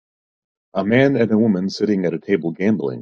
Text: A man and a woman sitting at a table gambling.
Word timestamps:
A 0.73 0.83
man 0.83 1.15
and 1.15 1.29
a 1.31 1.37
woman 1.37 1.69
sitting 1.69 2.05
at 2.05 2.13
a 2.15 2.19
table 2.19 2.49
gambling. 2.49 2.99